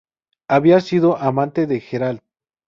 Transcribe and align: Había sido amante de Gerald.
Había 0.47 0.81
sido 0.81 1.15
amante 1.19 1.67
de 1.67 1.79
Gerald. 1.79 2.21